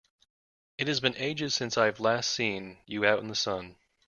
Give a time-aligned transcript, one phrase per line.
[0.79, 3.75] It has been ages since I've last seen you out in the sun!